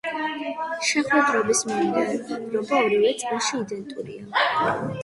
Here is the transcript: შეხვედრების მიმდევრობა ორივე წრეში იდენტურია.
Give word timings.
შეხვედრების 0.91 1.61
მიმდევრობა 1.73 2.81
ორივე 2.89 3.13
წრეში 3.23 3.63
იდენტურია. 3.63 4.49